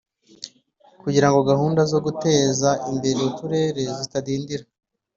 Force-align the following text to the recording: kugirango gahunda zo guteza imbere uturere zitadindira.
kugirango 1.01 1.39
gahunda 1.51 1.81
zo 1.91 1.99
guteza 2.05 2.69
imbere 2.91 3.19
uturere 3.29 3.83
zitadindira. 3.99 4.65